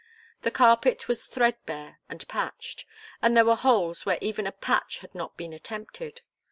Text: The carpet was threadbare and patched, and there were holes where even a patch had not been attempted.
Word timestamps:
The 0.41 0.49
carpet 0.49 1.07
was 1.07 1.27
threadbare 1.27 1.99
and 2.09 2.27
patched, 2.27 2.85
and 3.21 3.37
there 3.37 3.45
were 3.45 3.55
holes 3.55 4.03
where 4.03 4.17
even 4.19 4.47
a 4.47 4.51
patch 4.51 4.97
had 4.97 5.13
not 5.13 5.37
been 5.37 5.53
attempted. 5.53 6.21